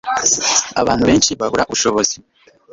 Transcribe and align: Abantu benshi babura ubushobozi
Abantu 0.81 1.03
benshi 1.09 1.31
babura 1.39 1.63
ubushobozi 1.67 2.15